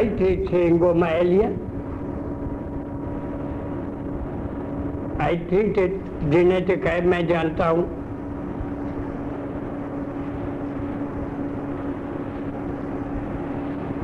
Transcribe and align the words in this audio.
Syringomyelia. 0.00 1.48
I 5.20 5.36
treat 5.36 5.78
it 5.78 5.92
genetic 6.30 6.86
है 6.86 7.06
मैं 7.06 7.26
जानता 7.26 7.68
हूँ। 7.68 7.84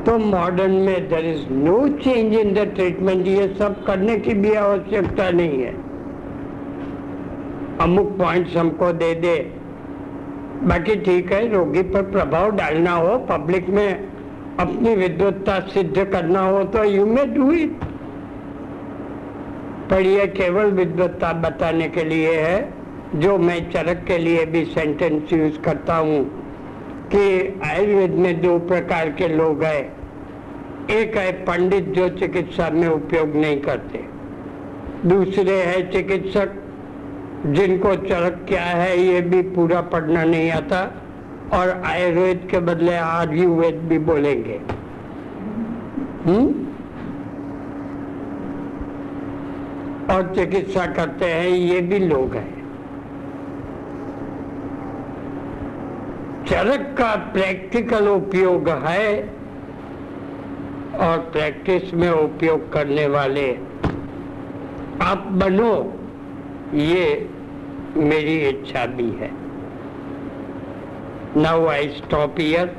तो 0.05 0.17
मॉडर्न 0.17 0.71
में 0.71 1.09
there 1.09 1.25
is 1.25 1.49
no 1.53 1.87
change 1.87 2.33
in 2.35 2.53
the 2.53 2.59
treatment 2.75 3.27
ये 3.27 3.47
सब 3.59 3.83
करने 3.85 4.17
की 4.17 4.33
भी 4.33 4.53
आवश्यकता 4.53 5.29
नहीं 5.31 5.61
है। 5.61 5.73
अमुक 7.81 8.17
पॉइंट्स 8.17 8.57
हमको 8.57 8.91
दे 8.93 9.13
दे। 9.15 9.35
बाकी 10.63 10.95
ठीक 10.95 11.31
है, 11.31 11.47
रोगी 11.53 11.81
पर 11.81 12.01
प्रभाव 12.11 12.51
डालना 12.51 12.91
हो 12.91 13.17
पब्लिक 13.17 13.69
में 13.69 14.10
अपनी 14.59 14.95
विद्वत्ता 14.95 15.59
सिद्ध 15.67 16.03
करना 16.03 16.39
हो 16.41 16.63
तो 16.65 16.83
यू 16.83 17.05
मे 17.05 17.25
डू 17.27 17.51
इट 17.53 17.79
पर 19.91 20.01
यह 20.01 20.25
केवल 20.33 20.71
विद्वत्ता 20.71 21.31
बताने 21.39 21.87
के 21.89 22.03
लिए 22.03 22.35
है, 22.35 22.73
जो 23.15 23.37
मैं 23.37 23.59
चरक 23.71 24.03
के 24.07 24.17
लिए 24.17 24.45
भी 24.45 24.63
सेंटेंस 24.65 25.33
यूज़ 25.33 25.57
करता 25.59 25.95
हूँ, 25.95 26.23
कि 27.07 27.59
आयुर्वेद 27.65 28.11
में 28.15 28.41
दो 28.41 28.57
प्रकार 28.67 29.09
के 29.11 29.27
लोग 29.27 29.63
हैं। 29.63 29.81
एक 30.91 31.17
है 31.17 31.31
पंडित 31.45 31.87
जो 31.89 32.07
चिकित्सा 32.09 32.69
में 32.69 32.87
उपयोग 32.87 33.35
नहीं 33.35 33.59
करते। 33.61 34.03
दूसरे 35.05 35.61
है 35.61 35.91
चिकित्सक, 35.91 36.53
जिनको 37.47 37.95
चरक 37.97 38.45
क्या 38.47 38.63
है 38.63 38.97
ये 38.99 39.21
भी 39.23 39.41
पूरा 39.51 39.81
पढ़ना 39.91 40.23
नहीं 40.23 40.51
आता। 40.51 40.83
और 41.53 41.81
आयुर्वेद 41.85 42.47
के 42.51 42.59
बदले 42.59 42.95
आयुर्वेद 42.95 43.75
भी 43.75 43.99
बोलेंगे। 43.99 44.61
हुँ? 46.25 46.61
और 50.11 50.35
चिकित्सा 50.35 50.85
करते 50.85 51.25
हैं, 51.25 51.49
ये 51.49 51.81
भी 51.81 51.99
लोग 51.99 52.35
हैं। 52.35 52.61
चरक 56.45 56.95
का 56.97 57.15
प्रैक्टिकल 57.15 58.07
उपयोग 58.07 58.69
है 58.69 59.23
और 60.99 61.17
प्रैक्टिस 61.17 61.93
में 61.93 62.09
उपयोग 62.09 62.73
करने 62.73 63.07
वाले, 63.07 63.59
आप 65.01 65.27
बनो, 65.31 65.93
ये 66.73 67.29
मेरी 67.97 68.49
इच्छा 68.49 68.85
भी 68.85 69.09
है। 69.09 69.40
नाउ 71.37 71.65
आई 71.67 71.87
स्टॉप 71.89 72.39
ईयर 72.39 72.69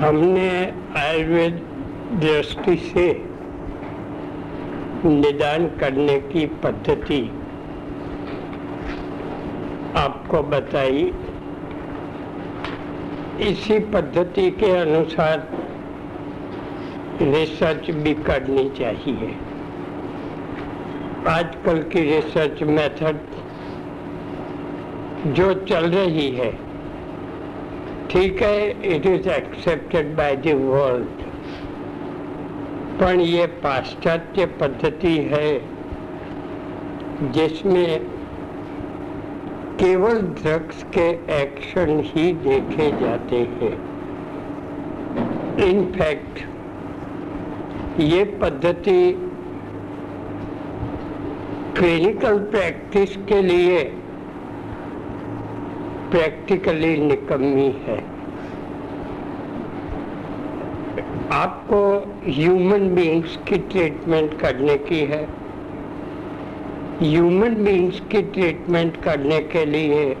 हमने 0.00 0.50
आयुर्वेद 0.98 1.58
दृष्टि 2.20 2.76
से 2.76 3.04
निदान 5.04 5.66
करने 5.80 6.18
की 6.20 6.46
पद्धति 6.62 7.20
आपको 9.96 10.42
बताई। 10.42 11.04
इसी 13.48 13.78
पद्धति 13.92 14.50
के 14.50 14.70
अनुसार 14.76 15.46
रिसर्च 17.22 17.90
भी 17.90 18.14
करनी 18.22 18.68
चाहिए। 18.78 19.34
आजकल 21.28 21.82
की 21.92 22.00
रिसर्च 22.10 22.62
मेथड 22.62 23.20
जो 25.26 25.52
चल 25.54 25.90
रही 25.90 26.30
है। 26.30 26.50
ठीक 28.10 28.42
है 28.42 28.70
it 28.94 29.06
is 29.06 29.28
accepted 29.28 30.14
by 30.16 30.36
the 30.36 30.54
world 30.60 31.20
पर 33.00 33.20
ये 33.20 33.46
पाश्चात्य 33.62 34.46
पद्धति 34.60 35.16
है, 35.32 35.50
जिसमें 37.32 38.00
केवल 39.80 40.20
ड्रग्स 40.40 40.82
के 40.96 41.08
एक्शन 41.34 42.00
ही 42.06 42.32
देखे 42.42 42.90
जाते 43.00 43.36
हैं। 43.36 43.72
इनफैक्ट 45.68 46.34
ये 48.00 48.24
पद्धति 48.42 49.00
क्लिनिकल 51.78 52.38
प्रैक्टिस 52.50 53.16
के 53.28 53.40
लिए 53.42 53.80
प्रैक्टिकली 56.10 56.96
निकम्मी 56.96 57.68
है। 57.86 57.98
आपको 61.32 61.82
ह्यूमन 62.26 62.88
बीइंग्स 62.94 63.36
की 63.48 63.58
ट्रीटमेंट 63.58 64.40
करने 64.40 64.76
की 64.78 65.00
है। 65.04 65.22
ह्यूमन 67.02 67.54
बीइंग्स 67.54 68.00
की 68.00 68.22
ट्रीटमेंट 68.22 68.96
करने 69.02 69.38
के 69.40 69.64
लिए 69.64 70.16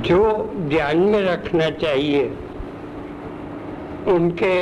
जो 0.00 0.20
ध्यान 0.68 0.98
में 0.98 1.20
रखना 1.22 1.70
चाहिए, 1.70 2.24
उनके 4.08 4.54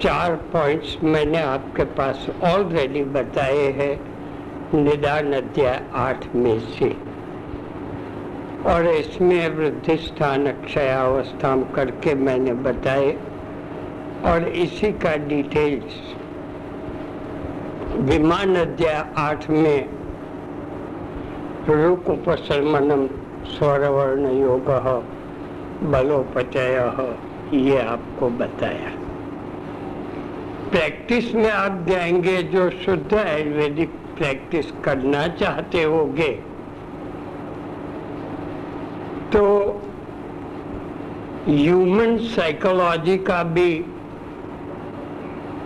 चार 0.00 0.34
पॉइंट्स 0.52 0.96
मैंने 1.02 1.42
आपके 1.42 1.84
पास 1.84 2.26
ऑलरेडी 2.44 3.04
बताए 3.04 3.66
हैं, 3.72 3.94
निदान 4.74 5.32
अध्याय 5.32 5.80
आठ 5.94 6.34
में 6.34 6.58
से। 6.60 6.94
और 8.68 8.86
इसमें 8.86 9.48
वृद्धि 9.48 9.96
स्थान 9.96 10.46
अक्षयावस्था 10.46 11.54
करके 11.74 12.14
मैंने 12.14 12.52
बताए 12.52 13.12
और 14.24 14.48
इसी 14.48 14.92
का 14.92 15.16
डिटेल्स 15.16 16.16
विमान 18.00 18.54
अध्याय 18.56 19.04
आठ 19.16 19.48
में 19.50 19.88
रूप 21.68 22.10
उपसर्मनम 22.10 23.06
स्वरवर्ण 23.46 24.30
योग 24.30 24.68
बलोपचय, 25.82 26.76
ये 27.54 27.78
आपको 27.80 28.28
बताया। 28.30 28.90
प्रैक्टिस 30.70 31.34
में 31.34 31.50
आप 31.50 31.84
जाएँगे 31.88 32.42
जो 32.42 32.70
शुद्ध 32.70 33.14
आयुर्वेदिक 33.14 33.90
प्रैक्टिस 34.18 34.70
करना 34.84 35.26
चाहते 35.28 35.82
होगे 35.82 36.30
तो 39.32 39.44
ह्यूमन 41.48 42.16
साइकोलॉजी 42.18 43.16
का 43.16 43.42
भी 43.56 43.70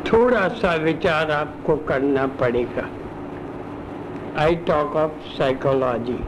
थोड़ा 0.06 0.46
सा 0.48 0.74
विचार 0.74 1.30
आपको 1.30 1.76
करना 1.88 2.26
पड़ेगा। 2.40 2.88
आई 4.42 4.54
टॉक 4.68 4.96
ऑफ़ 4.96 5.28
साइकोलॉजी 5.36 6.18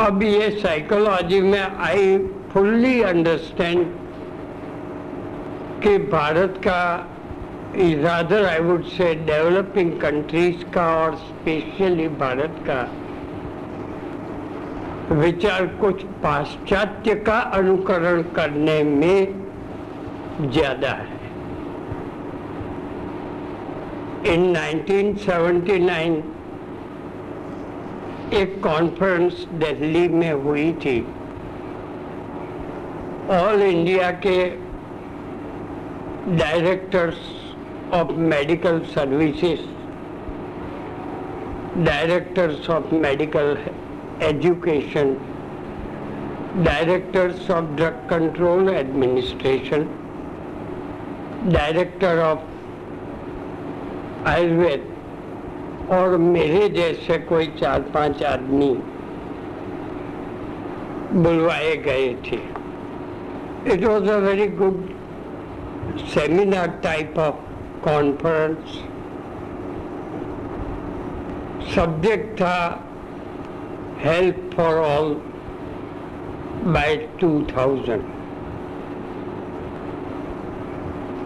अब 0.00 0.22
ये 0.22 0.50
साइकोलॉजी 0.50 1.40
में 1.40 1.60
आई 1.60 2.16
फुल्ली 2.52 3.00
अंडरस्टैंड 3.02 3.86
कि 5.82 5.96
भारत 6.12 6.60
का 6.66 6.82
rather 8.02 8.44
I 8.44 8.58
would 8.60 8.84
say 8.88 9.14
developing 9.26 9.90
countries 10.00 10.64
का 10.74 10.86
और 10.96 11.14
स्पेशली 11.16 12.08
भारत 12.20 12.60
का 12.66 12.82
विचार 15.12 15.66
कुछ 15.80 16.02
पाश्चात्य 16.22 17.14
का 17.14 17.38
अनुकरण 17.56 18.22
करने 18.36 18.82
में 18.82 19.42
ज़्यादा 20.42 20.90
है। 20.90 21.18
इन 24.34 24.54
1979 24.54 26.22
एक 28.34 28.60
कॉन्फ्रेंस 28.62 29.46
दिल्ली 29.54 30.08
में 30.08 30.32
हुई 30.44 30.72
थी। 30.84 30.98
ऑल 33.32 33.62
इंडिया 33.62 34.10
के 34.26 34.38
directors 36.36 37.16
of 37.94 38.12
medical 38.32 38.80
services 38.94 39.72
directors 41.84 42.70
of 42.70 42.94
medical 42.94 43.56
education 44.22 45.16
directors 46.64 47.50
of 47.50 47.64
drug 47.76 48.06
control 48.10 48.68
administration 48.68 49.86
director 51.46 52.18
of 52.22 52.42
Ayurveda 54.28 54.86
और 55.92 56.16
मेरे 56.18 56.68
जैसे 56.68 57.18
कोई 57.18 57.46
चार 57.60 57.80
पाँच 57.94 58.22
आदमी 58.22 58.72
बुलवाए 61.12 61.76
गए 61.76 62.14
थे। 62.26 62.38
It 63.72 63.84
was 63.84 64.10
a 64.10 64.16
very 64.18 64.46
good 64.62 64.88
seminar 66.14 66.68
type 66.82 67.18
of 67.18 67.34
conference 67.84 68.80
subject 71.74 72.34
था 72.40 72.83
help 73.98 74.50
for 74.56 74.74
all 74.74 75.14
by 76.74 76.96
2000 77.22 78.00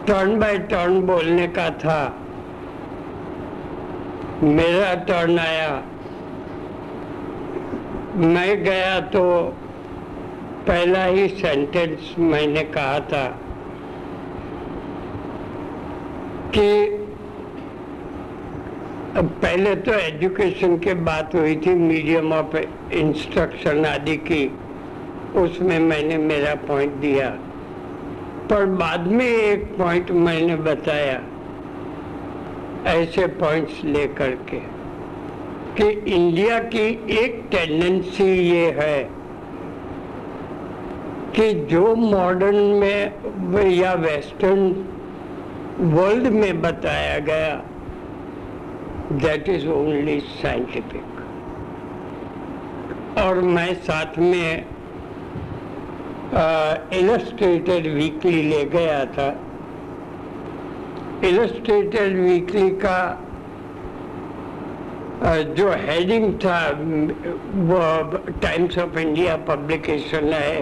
turn 0.07 0.39
by 0.39 0.59
turn 0.59 1.01
बोलने 1.01 1.47
का 1.49 1.71
था। 1.71 2.01
मेरा 4.43 4.95
टर्न 4.95 5.39
आया। 5.39 5.83
मैं 8.17 8.65
गया 8.65 9.01
तो 9.01 9.23
पहला 10.67 11.05
ही 11.05 11.29
सेंटेंस 11.29 12.15
मैंने 12.19 12.63
कहा 12.63 12.99
था 13.01 13.27
कि 16.55 16.69
पहले 19.23 19.75
तो 19.75 19.93
एजुकेशन 19.93 20.77
के 20.79 20.95
बात 20.95 21.35
हुई 21.35 21.55
थी 21.57 21.75
मीडियम 21.75 22.33
ऑफ़ 22.33 22.57
इंस्ट्रक्शन 22.95 23.85
आदि 23.87 24.17
की। 24.17 24.47
उसमें 25.37 25.79
मैंने 25.79 26.17
मेरा 26.19 26.55
पॉइंट 26.69 26.93
दिया। 26.93 27.29
पर 28.51 28.65
बाद 28.67 29.07
में 29.07 29.27
एक 29.27 29.65
पॉइंट 29.79 30.11
मैंने 30.11 30.57
बताया, 30.57 31.21
ऐसे 32.87 33.27
पॉइंट्स 33.27 33.85
लेकर 33.85 34.31
के, 34.51 34.61
कि 35.77 35.89
इंडिया 36.15 36.59
की 36.59 36.87
एक 37.19 37.43
टेंडेंसी 37.51 38.25
ये 38.25 38.71
है 38.79 39.03
कि 41.37 41.53
जो 41.71 41.95
मॉडर्न 41.97 42.55
में 42.55 43.71
या 43.71 43.93
वेस्टर्न 43.95 44.71
वर्ल्ड 45.79 46.27
में 46.27 46.61
बताया 46.63 47.19
गया 47.19 47.55
दैट 49.13 49.49
इज़ 49.49 49.67
ओनली 49.69 50.19
साइंटिफिक 50.21 51.07
और 53.19 53.41
मैं 53.41 53.75
साथ 53.75 54.19
में 54.19 54.65
इलस्ट्रेटेड 56.95 57.87
वीकली 57.95 58.43
ले 58.43 58.65
गया 58.65 59.05
था। 59.15 59.29
इलस्ट्रेटेड 61.25 62.17
वीकली 62.19 62.69
का 62.85 62.99
जो 65.55 65.71
हेडिंग 65.79 66.33
था, 66.35 66.59
वो 67.71 67.81
टाइम्स 68.43 68.79
ऑफ़ 68.79 68.99
इंडिया 68.99 69.37
पब्लिकेशन 69.49 70.33
है। 70.33 70.61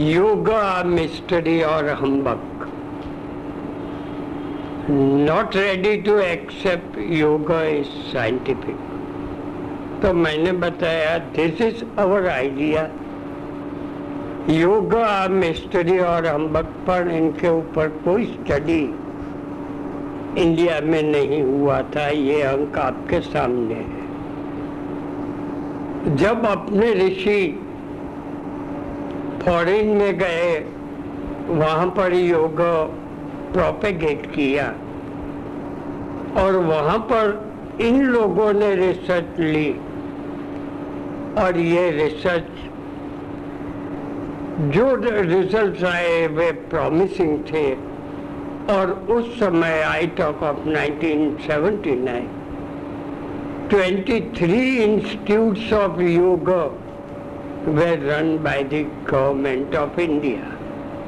योगा 0.00 0.82
मिस्टरी 0.84 1.62
और 1.62 1.88
हम 1.88 2.04
humbug 2.04 2.51
not 4.90 5.56
ready 5.56 5.96
to 5.96 6.18
accept 6.18 6.98
yoga 6.98 7.62
is 7.62 7.86
scientific 8.12 8.76
तो 10.02 10.12
मैंने 10.12 10.52
बताया 10.52 11.18
this 11.18 11.60
is 11.60 11.84
our 11.98 12.26
idea 12.28 12.82
yoga 14.48 15.28
mystery 15.28 15.98
और 15.98 16.26
हम्बक 16.26 16.64
पर 16.86 17.10
इनके 17.10 17.48
ऊपर 17.48 17.88
कोई 18.04 18.24
स्टडी 18.24 18.82
इंडिया 20.38 20.80
में 20.80 21.02
नहीं 21.02 21.42
हुआ 21.42 21.80
था। 21.96 22.08
ये 22.08 22.40
अंक 22.42 22.78
आपके 22.78 23.20
सामने 23.20 23.74
है। 23.74 24.02
जब 26.16 26.46
अपने 26.46 26.92
ऋषि 26.94 27.40
फॉरेन 29.44 29.88
में 29.88 30.18
गए, 30.18 30.64
वहाँ 31.48 31.86
पर 31.86 32.14
योग 32.14 32.60
प्रोपेगेट 33.52 34.26
किया। 34.26 34.66
और 36.42 36.56
वहाँ 36.56 36.98
पर 36.98 37.52
इन 37.80 38.02
लोगों 38.02 38.52
ने 38.52 38.74
रिसर्च 38.74 39.40
ली। 39.40 39.70
और 41.38 41.58
ये 41.58 41.90
रिसर्च 41.90 42.50
जो 44.74 44.94
रिज़ल्ट 44.94 45.84
आए, 45.84 46.26
वे 46.26 46.52
प्रॉमिसिंग 46.52 47.38
थे। 47.38 47.74
और 48.70 48.90
उस 49.10 49.40
समय 49.40 49.80
I 49.82 50.06
talk 50.06 50.42
of 50.42 50.56
1979 50.68 52.22
23 53.70 54.78
institutes 54.78 55.72
of 55.72 56.00
yoga 56.00 56.78
were 57.66 57.96
run 57.96 58.38
by 58.38 58.62
the 58.62 58.84
government 59.04 59.74
of 59.74 59.98
India 59.98 60.61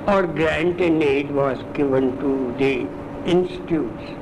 or 0.07 0.27
grant 0.27 0.81
and 0.81 1.03
aid 1.03 1.31
was 1.31 1.59
given 1.75 2.11
to 2.19 2.33
the 2.59 2.73
institutes. 3.35 4.13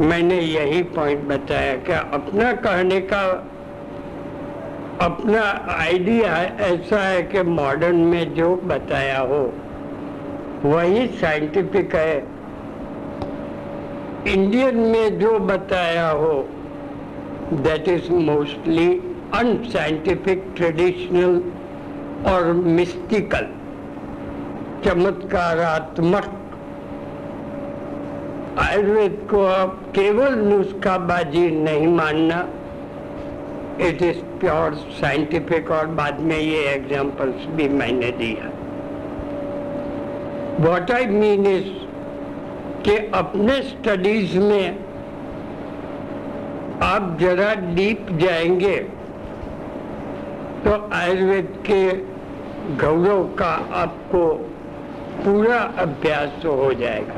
मैंने 0.00 0.38
यही 0.40 0.82
पॉइंट 0.96 1.22
बताया 1.28 1.74
कि 1.86 1.92
अपना 2.16 2.52
कहने 2.64 3.00
का, 3.12 3.22
अपना 5.06 5.40
आइडिया 5.76 6.34
ऐसा 6.66 7.00
है 7.02 7.22
कि 7.32 7.42
मॉडर्न 7.48 7.96
में 8.12 8.34
जो 8.34 8.54
बताया 8.72 9.18
हो, 9.32 9.42
वही 10.64 11.06
साइंटिफिक 11.20 11.94
है 11.94 12.16
इंडियन 14.34 14.76
में 14.92 15.18
जो 15.18 15.38
बताया 15.52 16.08
हो 16.22 16.32
that 17.66 17.88
is 17.88 18.10
mostly 18.30 18.88
unscientific 19.34 20.44
traditional 20.56 21.40
और 22.32 22.52
मिस्टिकल 22.78 23.46
चमत्कारात्मक। 24.84 26.24
आयुर्वेद 28.58 29.18
को 29.30 29.42
अब 29.44 29.70
केवल 29.94 30.34
नुस्खाबाजी 30.34 31.50
नहीं 31.50 31.86
मानना। 31.86 32.38
इट 33.80 34.02
इज़ 34.02 34.20
प्योर 34.40 34.74
साइंटिफिक 35.00 35.70
और 35.70 35.86
बाद 35.98 36.20
में 36.20 36.38
ये 36.38 36.64
एग्जांपल्स 36.66 37.46
भी 37.48 37.68
मैंने 37.68 38.10
दिया। 38.12 38.50
व्हाट 40.60 40.90
आई 40.90 41.06
मीन 41.06 41.46
इज़ 41.46 41.68
कि 42.84 42.96
अपने 43.14 43.62
स्टडीज़ 43.62 44.38
में 44.38 44.78
आप 46.82 47.16
जरा 47.20 47.54
डीप 47.74 48.06
जाएँगे 48.12 48.76
तो 50.64 50.70
आयुर्वेद 50.94 51.54
के 51.70 51.82
गौरव 52.76 53.24
का 53.38 53.50
आपको 53.74 54.22
पूरा 55.24 55.58
अभ्यास 55.78 56.42
तो 56.42 56.52
हो 56.54 56.72
जाएगा। 56.74 57.14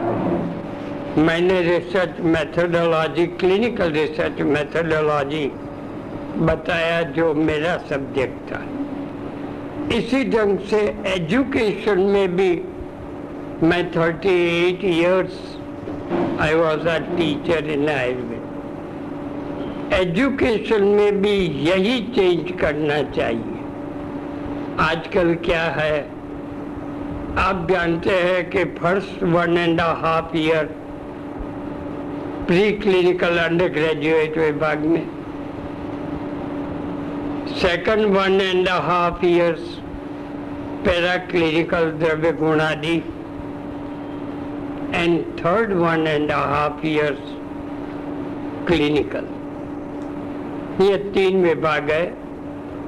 मैंने 1.18 1.60
research 1.62 2.20
methodology 2.26 3.26
clinical 3.40 3.90
research 3.92 4.40
methodology 4.48 5.46
बताया 6.40 7.00
जो 7.16 7.32
मेरा 7.34 7.76
सब्जेक्ट 7.90 8.52
था। 8.52 8.60
इसी 9.96 10.24
ढंग 10.30 10.58
से 10.70 10.80
एजुकेशन 11.06 11.98
में 12.12 12.36
भी 12.36 12.50
मैं 13.62 13.82
38 13.92 14.84
years 14.84 15.40
I 16.40 16.54
was 16.54 16.86
a 16.88 16.98
teacher 17.16 17.70
in 17.70 17.88
Ayurveda 17.88 18.44
education 19.94 20.84
में 20.84 21.20
भी 21.22 21.34
यही 21.66 22.00
चेंज 22.14 22.52
करना 22.60 23.02
चाहिए। 23.10 23.58
आजकल 24.80 25.34
क्या 25.44 25.62
है? 25.78 26.19
आप 27.38 27.66
जानते 27.70 28.10
हैं 28.10 28.48
कि 28.50 28.62
first 28.76 29.22
one 29.22 29.56
and 29.58 29.80
half 29.80 30.36
year 30.36 30.64
pre 32.46 32.70
clinical 32.72 33.36
under 33.38 33.68
graduate 33.68 34.38
विभाग 34.38 34.84
में। 34.84 35.04
Second 37.60 38.06
one 38.16 38.40
and 38.40 38.68
half 38.68 39.24
years 39.26 39.60
para 40.86 41.16
clinical 41.26 41.90
द्रव्य 42.00 42.32
गुणादि 42.32 42.96
and 44.94 45.22
third 45.38 45.72
one 45.72 46.06
and 46.06 46.32
half 46.32 46.86
years 46.86 47.32
clinical 48.66 49.26
ये 50.84 50.96
तीन 51.14 51.42
विभाग 51.42 51.90
है। 51.90 52.04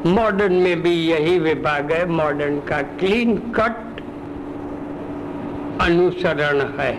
मॉडर्न 0.09 0.53
में 0.53 0.83
भी 0.83 0.95
यही 1.07 1.39
विभाग 1.39 1.93
है। 1.93 2.05
मॉडर्न 2.11 2.61
का 2.69 2.83
क्लीन 2.99 3.37
कट 3.59 3.92
अनुसरण 5.83 6.61
है। 6.79 6.93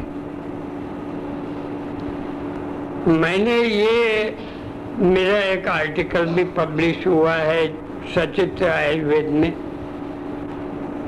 मैंने 3.18 3.58
ये 3.62 4.36
मेरा 5.00 5.38
एक 5.40 5.68
आर्टिकल 5.68 6.26
भी 6.26 6.44
पब्लिश 6.44 7.08
हुआ 7.08 7.34
है 7.34 7.68
सचित्र 8.14 8.70
आयुर्वेद 8.70 9.30
में। 9.30 9.54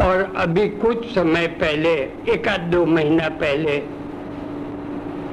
और 0.02 0.34
अभी 0.38 0.68
कुछ 0.70 1.06
समय 1.16 1.48
पहले, 1.48 1.94
एक 2.30 2.48
आध 2.48 2.62
दो 2.62 2.86
महीना 2.86 3.30
पहले 3.30 3.78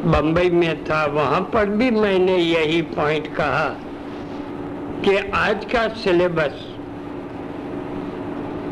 बम्बई 0.05 0.51
में 0.51 0.85
था, 0.85 1.05
वहाँ 1.07 1.41
पर 1.55 1.67
भी 1.67 1.91
मैंने 1.91 2.37
यही 2.37 2.83
पॉइंट 2.83 3.27
कहा 3.37 3.69
कि 5.05 5.17
आज 5.35 5.65
का 5.65 5.87
सिलेबस 5.89 6.67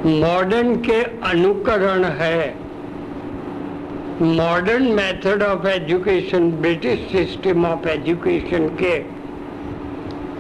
मॉडर्न 0.07 0.75
के 0.77 1.03
अनुकरण 1.29 2.05
है। 2.05 2.70
Modern 4.23 4.83
method 4.93 5.43
of 5.43 5.67
education 5.67 6.51
British 6.53 7.01
system 7.13 7.65
of 7.67 7.89
education 7.89 8.67
के 8.83 8.93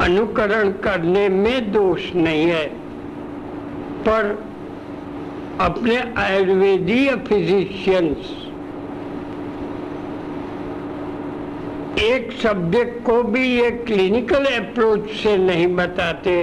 अनुकरण 0.04 0.70
करने 0.84 1.28
में 1.28 1.70
दोष 1.72 2.02
नहीं 2.14 2.44
है। 2.46 2.64
पर 4.04 4.26
अपने 5.60 5.96
आयुर्वेदीय 6.16 7.10
फिजिशियंस 7.28 8.36
एक 12.02 12.32
सब्जेक्ट 12.32 13.02
को 13.06 13.22
भी 13.22 13.44
ये 13.56 13.70
क्लिनिकल 13.70 14.44
अप्रोच 14.44 15.08
से 15.12 15.36
नहीं 15.36 15.66
बताते, 15.76 16.42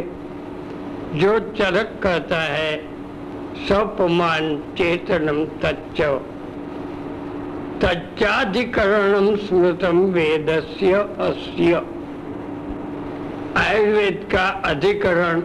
जो 1.15 1.37
चरक 1.39 1.99
कहता 2.03 2.41
है, 2.41 2.77
सपमान 3.67 4.55
चेतनम 4.77 5.43
तच्च। 5.63 6.01
तच्चाधिकरणम 7.83 9.35
स्मृतम 9.37 9.97
अस्य। 11.21 11.81
आयुर्वेद 13.57 14.27
का 14.31 14.47
अधिकरण 14.65 15.41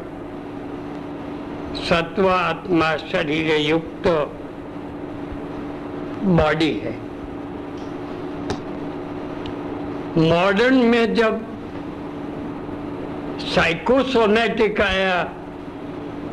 सत्व 1.80 2.28
आत्मा 2.28 2.96
शरीर 2.96 3.54
युक्त 3.56 4.08
बॉडी 6.32 6.72
है। 6.84 6.94
मॉडर्न 10.18 10.74
में 10.86 11.14
जब 11.14 11.40
साइकोसोनेटिक 13.46 14.80
आया, 14.80 15.22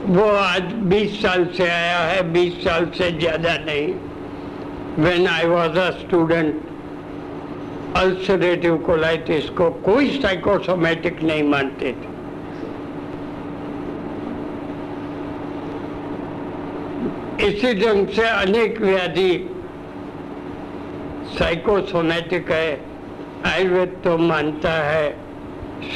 वो 0.08 0.29
आज 0.29 0.74
20 0.89 1.22
साल 1.22 1.46
से 1.58 1.70
आया 1.70 2.00
है 2.00 2.22
20 2.34 2.63
साल 2.63 2.86
से 2.98 3.12
ज़्यादा 3.12 3.58
नहीं। 3.65 3.94
When 5.00 5.27
I 5.27 5.46
was 5.46 5.77
a 5.77 5.89
student 5.91 6.62
ulcerative 7.98 8.77
colitis 8.77 9.50
को 9.50 9.70
कोई 9.70 10.10
साइकोसोमेटिक 10.10 11.24
नहीं 11.24 11.44
मानते 11.44 11.91
थे। 11.91 12.18
इसी 17.48 17.74
ढंग 17.74 18.08
से 18.08 18.27
अनेक 18.27 18.82
व्याधि 18.82 19.32
साइकोसोमेटिक 21.39 22.51
है। 22.51 22.82
आयुर्वेद 23.46 23.98
तो 24.03 24.18
मानता 24.18 24.72
है, 24.84 25.10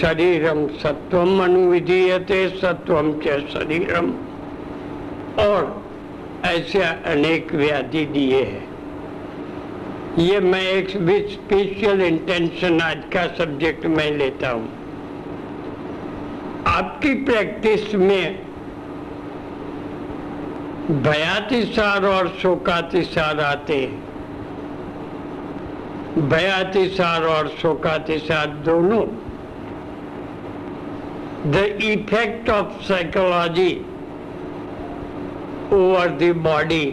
शरीरम 0.01 0.67
सत्वम 0.67 1.43
अनुविधीयते, 1.43 2.47
सत्वम 2.49 3.13
च 3.19 3.39
शरीरम। 3.53 4.13
और 5.39 5.83
ऐसे 6.45 6.83
अनेक 6.83 7.53
व्याधि 7.53 8.05
दिए 8.05 8.43
हैं। 8.43 8.72
ये 10.17 10.39
मैं 10.39 10.61
एक 10.61 10.89
स्पेशल 11.29 12.01
इंटेंशन 12.01 12.81
आज 12.81 12.97
का 13.13 13.25
सब्जेक्ट 13.35 13.85
में 13.85 14.11
लेता 14.11 14.49
हूँ। 14.49 14.67
आपकी 16.67 17.13
प्रैक्टिस 17.23 17.95
में 17.95 18.45
भयातिसार 21.03 22.05
और 22.05 22.27
शोकातिसार 22.41 23.39
आते 23.39 23.77
हैं। 23.77 23.97
भयातिसार 26.29 27.23
और 27.25 27.47
शोकातिसार 27.61 28.47
दोनों। 28.65 29.03
The 31.51 31.55
effect 31.83 32.49
of 32.49 32.81
psychology 32.83 33.71
over 35.73 36.17
the 36.19 36.35
body 36.43 36.85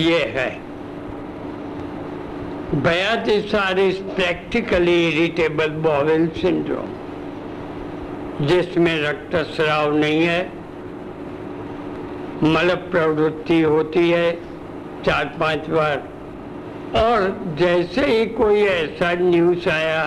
ये 0.00 0.24
है। 0.36 0.50
भयातिसार 2.74 3.78
is 3.78 3.96
practically 4.16 4.92
irritable 5.08 5.70
bowel 5.82 6.26
syndrome 6.36 6.86
जिसमें 8.46 8.94
रक्तस्राव 9.00 9.96
नहीं 9.96 10.22
है 10.22 10.42
मल 12.44 12.74
प्रवृत्ति 12.90 13.60
होती 13.62 14.04
है 14.10 14.32
चार 15.06 15.24
पाँच 15.40 15.68
बार। 15.68 15.96
और 16.96 17.26
जैसे 17.58 18.06
ही 18.06 18.24
कोई 18.32 18.62
ऐसा 18.62 19.12
न्यूज़ 19.20 19.68
आया 19.68 20.04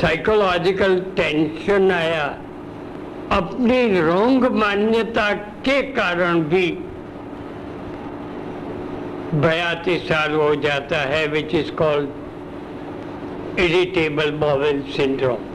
साइकोलॉजिकल 0.00 0.98
टेंशन 1.16 1.90
आया, 1.90 2.24
अपनी 3.32 4.00
रोंग 4.00 4.44
मान्यता 4.54 5.32
के 5.66 5.82
कारण 5.92 6.40
भी 6.44 6.66
भयातिसार 9.34 10.32
हो 10.32 10.54
जाता 10.62 11.00
है 11.08 11.26
which 11.28 11.54
is 11.54 11.70
called 11.76 13.60
irritable 13.60 14.30
bowel 14.38 14.82
syndrome 14.92 15.48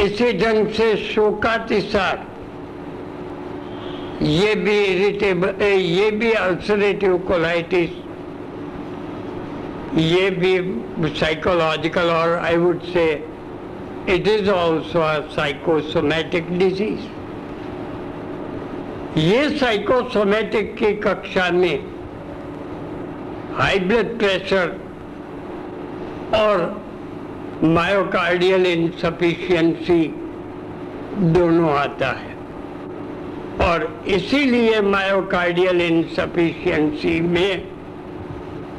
इसी 0.00 0.32
ढंग 0.38 0.68
से 0.72 0.94
शोकातिसार 0.96 2.26
ये 4.22 4.54
भी 4.54 4.78
इरिटेबल 4.84 5.62
ये 5.64 6.10
भी 6.12 6.32
अल्सरेटिव 6.38 7.18
कोलाइटिस 7.28 7.90
ये 9.98 10.30
भी 10.30 10.56
साइकोलॉजिकल 11.10 12.10
और 12.10 12.38
I 12.38 12.56
would 12.56 12.82
say 12.92 13.06
it 14.08 14.28
is 14.28 14.50
also 14.50 15.00
psychosomatic 15.30 16.58
disease 16.58 17.19
ये 19.16 19.48
साइकोसोमेटिक 19.50 20.74
की 20.76 20.92
कक्षा 20.94 21.50
में 21.50 21.84
हाई 23.54 23.78
ब्लड 23.78 24.18
प्रेशर 24.18 24.68
और 26.36 26.60
मायोकार्डियल 27.64 28.66
इनसफिशियंसी 28.66 30.02
दोनों 31.34 31.70
आता 31.70 32.10
है। 32.10 32.34
और 33.68 34.04
इसीलिए 34.08 34.80
मायोकार्डियल 34.80 35.80
इनसफिशियंसी 35.80 37.20
में 37.20 37.68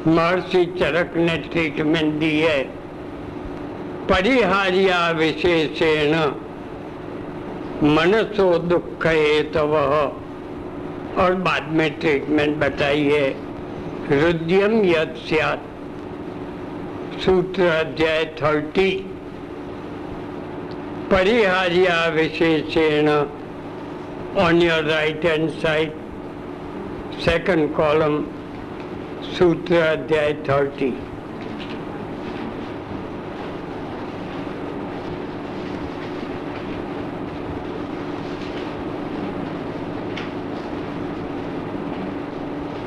महर्षि 0.06 0.64
चरक 0.80 1.16
ने 1.16 1.36
ट्रीटमेंट 1.36 2.14
दी 2.14 2.38
है। 2.40 2.62
परिहारिया 4.08 5.10
विशेषेण 5.10 6.14
मनसो 7.84 8.58
दुख 8.58 9.06
हेतव 9.06 9.76
और 11.18 11.34
बाद 11.34 11.68
में 11.68 11.90
ट्रीटमेंट 12.00 12.56
बताइए 12.56 13.36
रुद्यम 14.10 14.82
सूत्र 17.20 17.62
अध्याय 17.62 18.24
थर्टी। 18.24 18.90
परिहार्या 21.10 22.04
विशेषण 22.06 23.08
on 24.42 24.62
your 24.62 24.84
right 24.84 25.24
hand 25.24 25.48
side 25.50 25.92
second 27.24 27.74
column 27.74 28.22
सूत्र 29.38 29.74
अध्याय 29.76 30.32
थर्टी। 30.48 30.92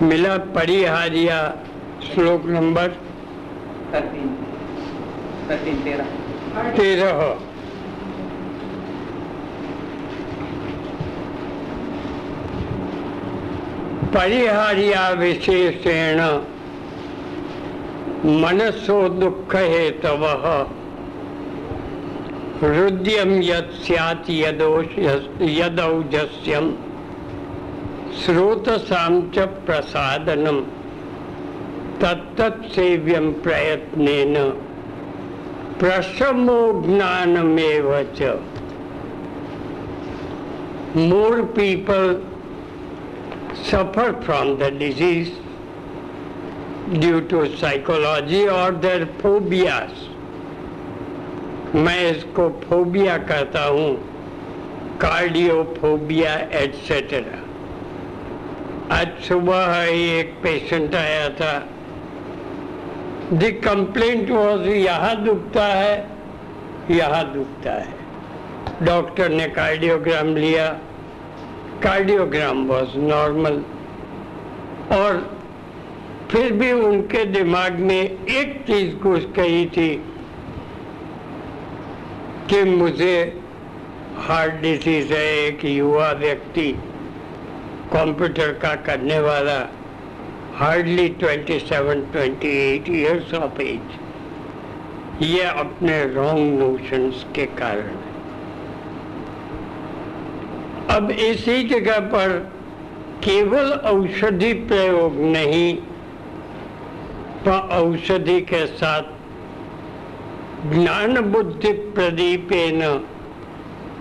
मिला 0.06 0.36
परिहारिया 0.56 1.38
श्लोक 2.04 2.46
नंबर 2.48 2.88
तेरह। 6.78 7.22
परिहारिया 14.14 15.08
विशेषेण 15.10 16.20
मनसो 18.42 18.98
दुख 19.10 19.56
हेतव 19.56 20.26
हृदय 22.62 23.24
यद 23.42 23.72
यदौजस्यम। 25.42 26.74
श्रोतसाम 28.16 29.20
च 29.32 29.40
प्रसादनम 29.66 30.60
तत्तत्सेव्यम 32.02 33.32
प्रयत्नेन। 33.44 34.36
प्रशमो 35.80 36.58
ज्ञानमेव 36.82 37.92
च। 38.20 38.30
More 40.98 41.42
people 41.56 42.04
suffer 43.72 44.12
from 44.26 44.56
the 44.58 44.74
disease 44.80 45.30
due 47.00 47.20
to 47.30 47.46
psychology 47.56 48.44
or 48.50 48.72
their 48.82 49.06
phobias. 49.22 50.04
मैं 51.76 52.02
इसको 52.12 52.50
फोबिया 52.64 53.18
कहता 53.30 53.64
हूँ। 53.66 53.90
कार्डियोफोबिया 55.02 56.36
एटसेट्रा 56.62 57.42
आज 58.92 59.08
सुबह 59.20 59.82
ही 59.82 60.02
एक 60.10 60.34
पेशेंट 60.44 60.96
आया 60.96 61.30
था। 61.30 61.54
द 63.34 63.50
कंप्लेंट 63.64 64.30
वॉज़ 64.30 64.68
यहाँ 64.68 65.16
दुखता 65.24 65.66
है, 65.66 65.96
यहाँ 66.92 67.24
दुखता 67.34 67.74
है। 67.74 68.86
डॉक्टर 68.86 69.30
ने 69.30 69.48
कार्डियोग्राम 69.50 70.36
लिया। 70.36 70.68
कार्डियोग्राम 71.84 72.66
वॉज़ 72.68 72.98
नॉर्मल 73.00 73.62
और 74.92 75.22
फिर 76.32 76.52
भी 76.54 76.72
उनके 76.72 77.26
दिमाग 77.26 77.80
में 77.82 78.02
एक 78.02 78.58
चीज़ 78.68 78.96
घुस 78.96 79.28
गई 79.36 79.66
थी 79.68 79.94
कि 82.50 82.64
मुझे 82.64 83.42
हार्ट 84.18 84.62
डिसीज 84.62 85.12
है, 85.12 85.26
एक 85.48 85.66
युवा 85.66 86.12
व्यक्ति। 86.12 86.76
कंप्यूटर 87.94 88.52
का 88.62 88.74
करने 88.86 89.20
वाला 89.20 89.58
हार्डली 90.60 91.08
27, 91.22 91.70
28 92.16 92.90
इयर्स 92.90 93.34
ऑफ़ 93.34 93.62
एज 93.62 95.24
ये 95.24 95.44
अपने 95.64 96.04
रॉन्ग 96.14 96.60
नोशंस 96.60 97.26
के 97.36 97.46
कारण 97.60 98.04
अब 100.96 101.12
इसी 101.12 101.64
जगह 101.68 102.00
पर 102.14 102.38
केवल 103.24 103.72
औषधि 103.92 104.54
प्रयोग 104.70 105.20
नहीं 105.36 105.76
पर 107.46 107.70
औषधि 107.78 108.40
के 108.52 108.66
साथ 108.68 109.14
ज्ञान 110.74 111.20
बुद्धि 111.32 111.72
प्रदीपेन 111.96 112.82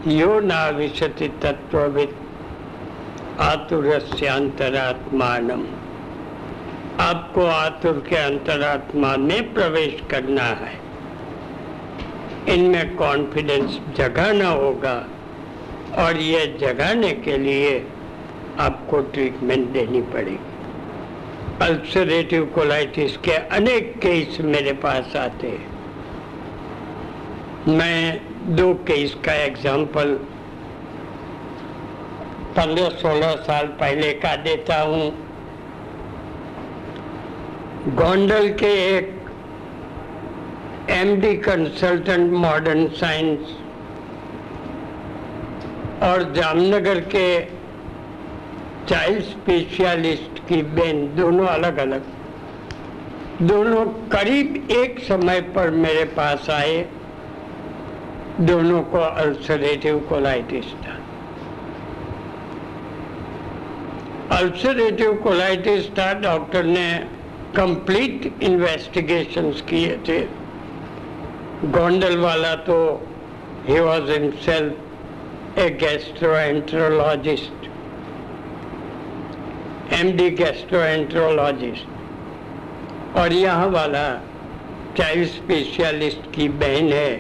यो 0.09 0.39
नाविशति 0.41 1.29
तत्वविद 1.43 2.15
आतुरस्यांतरात्मानम 3.41 5.65
आपको 7.01 7.45
आतुर 7.45 8.07
के 8.09 8.17
अंतरात्मा 8.17 9.17
में 9.17 9.55
प्रवेश 9.55 10.03
करना 10.11 10.43
है। 10.43 10.81
इनमें 12.49 12.97
कॉन्फिडेंस 12.97 13.81
जगाना 13.97 14.49
होगा 14.49 15.07
और 15.99 16.17
ये 16.17 16.59
जगाने 16.61 17.11
के 17.11 17.39
लिए 17.39 17.87
आपको 18.59 19.01
ट्रीटमेंट 19.01 19.69
देनी 19.69 20.03
पड़ेगी। 20.03 20.39
अल्सरेटिव 21.63 22.53
कोलाइटिस 22.55 23.17
के 23.17 23.33
अनेक 23.33 23.99
केस 23.99 24.41
मेरे 24.41 24.73
पास 24.73 25.17
आते 25.17 25.49
हैं। 25.49 25.75
मैं 27.69 28.21
दो 28.57 28.75
केस 28.75 29.17
का 29.25 29.35
एग्जांपल 29.35 30.21
पंद्रह 32.57 32.89
सोलह 32.99 33.35
साल 33.43 33.67
पहले 33.81 34.13
का 34.13 34.35
देता 34.43 34.81
हूँ। 34.81 35.11
गोंडल 37.97 38.49
के 38.53 38.73
एक 38.97 39.13
एमडी 40.91 41.35
कंसल्टेंट 41.39 42.33
मॉडर्न 42.33 42.87
साइंस 42.95 43.57
और 46.03 46.23
जामनगर 46.33 47.01
के 47.15 47.29
चाइल्ड 48.89 49.23
स्पेशलिस्ट 49.23 50.39
की 50.49 50.63
बेन 50.75 51.07
दोनों 51.17 51.47
अलग 51.47 51.77
अलग 51.79 52.13
दोनों 53.43 53.85
करीब 54.11 54.69
एक 54.71 54.99
समय 55.05 55.41
पर 55.55 55.71
मेरे 55.71 56.05
पास 56.17 56.51
आए। 56.51 56.77
दोनों 58.41 58.83
को 58.83 58.99
अल्सरेटिव 58.99 59.99
कोलाइटिस 60.09 60.73
था। 60.83 60.99
अल्सरेटिव 64.35 65.13
कोलाइटिस 65.23 65.89
था 65.99 66.13
डॉक्टर 66.21 66.65
ने 66.67 66.87
कंप्लीट 67.57 68.43
इन्वेस्टिगेशंस 68.43 69.61
किए 69.69 69.97
थे। 70.09 70.19
गोंडल 71.67 72.17
वाला 72.19 72.55
तो 72.69 72.79
he 73.69 73.79
was 73.81 74.11
himself 74.11 75.59
a 75.59 75.69
gastroenterologist 75.83 77.69
MD 79.95 80.29
gastroenterologist 80.43 81.89
और 83.19 83.33
यहाँ 83.33 83.69
वाला 83.71 84.07
चाइल्ड 84.99 85.29
स्पेशलिस्ट 85.29 86.31
की 86.35 86.49
बहन 86.61 86.93
है, 86.93 87.13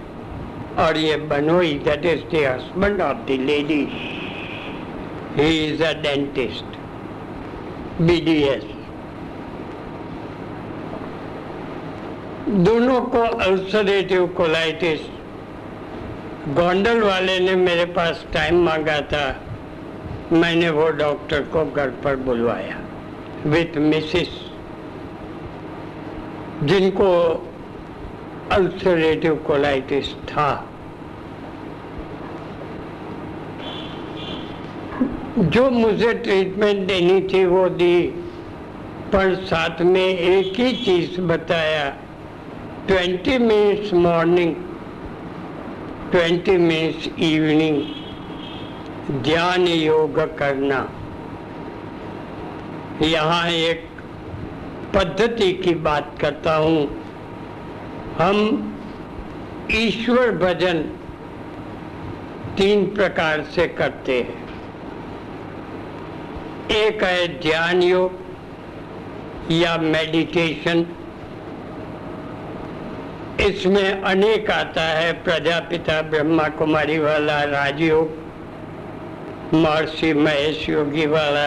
और 0.79 0.97
ये 0.99 1.17
बनोई 1.31 1.73
that 1.85 2.05
is 2.07 2.23
the 2.35 2.47
husband 2.47 3.01
of 3.03 3.19
the 3.29 3.31
lady 3.43 3.83
he 5.37 5.51
is 5.65 5.83
a 5.85 5.93
dentist 6.03 6.69
BDS 8.01 8.65
दोनों 12.49 13.01
को 13.01 13.19
अल्सरेटिव 13.19 14.27
कोलाइटिस 14.27 15.01
गोंडल 16.49 17.03
वाले 17.03 17.39
ने 17.41 17.55
मेरे 17.57 17.85
पास 17.85 18.25
टाइम 18.33 18.65
मांगा 18.65 19.01
था। 19.13 19.25
मैंने 20.33 20.71
वो 20.71 20.89
डॉक्टर 20.91 21.43
को 21.43 21.65
घर 21.67 21.91
पर 22.05 22.17
बुलवाया 22.17 22.81
विथ 23.47 23.77
मिसिस 23.79 24.29
जिनको 26.63 27.11
अल्सरेटिव 28.53 29.35
कोलाइटिस 29.47 30.15
था। 30.15 30.51
जो 35.55 35.71
मुझे 35.71 36.15
ट्रीटमेंट 36.15 36.89
देनी 36.89 37.21
थी, 37.21 37.45
वो 37.45 37.69
दी। 37.69 38.03
पर 39.13 39.35
साथ 39.35 39.83
में 39.83 40.07
एक 40.07 40.61
ही 40.61 40.73
चीज़ 40.73 41.21
बताया। 41.21 41.97
20 42.87 43.39
मिनट्स 43.39 43.95
मॉर्निंग 43.95 44.55
20 46.13 46.59
मिनट्स 46.59 47.07
इवनिंग 47.07 47.83
ध्यान 49.23 49.69
योग 49.69 50.39
करना। 50.39 50.89
यहाँ 53.03 53.49
एक 53.49 53.89
पद्धति 54.95 55.53
की 55.53 55.75
बात 55.75 56.17
करता 56.21 56.55
हूँ। 56.55 57.05
हम 58.19 58.39
ईश्वर 59.73 60.31
भजन 60.31 60.79
तीन 62.59 62.95
प्रकार 62.95 63.43
से 63.43 63.69
करते 63.69 64.21
हैं। 64.21 64.44
एक 66.73 67.03
है 67.05 67.27
ध्यान 67.41 67.83
योग 67.83 69.53
या 69.53 69.77
मेडिटेशन 69.79 70.85
इसमें 73.41 74.03
अनेक 74.03 74.51
आता 74.51 74.83
है, 74.83 75.13
प्रजापिता 75.25 76.01
ब्रह्मा 76.11 76.49
कुमारी 76.59 76.99
वाला 76.99 77.43
राजयोग 77.45 78.23
महर्षि 79.55 80.13
महेश 80.15 80.69
योगी 80.69 81.07
वाला 81.07 81.47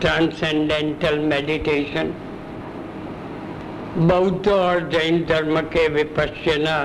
ट्रांसेंडेंटल 0.00 1.18
मेडिटेशन 1.32 2.12
बौद्ध 4.08 4.48
और 4.48 4.88
जैन 4.92 5.24
धर्म 5.28 5.60
के 5.74 5.88
विपश्यना 5.88 6.76